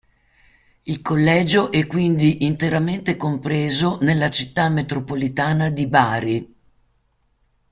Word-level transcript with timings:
Il 0.81 1.03
collegio 1.03 1.71
è 1.71 1.85
quindi 1.85 2.43
interamente 2.43 3.15
compreso 3.15 3.99
nella 4.01 4.31
città 4.31 4.67
metropolitana 4.67 5.69
di 5.69 5.85
Bari. 5.85 6.55